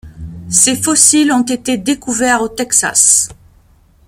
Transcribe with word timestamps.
Ses 0.49 0.77
fossiles 0.81 1.31
ont 1.31 1.43
été 1.43 1.77
découverts 1.77 2.41
au 2.41 2.47
Texas. 2.49 3.29